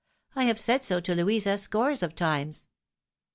[0.35, 2.69] I have said so to Louisa scores of times."